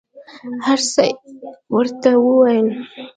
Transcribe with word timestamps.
هر 0.65 0.79
څه 0.93 1.03
یې 1.09 1.15
ورته 1.75 2.09
وویل. 2.25 2.67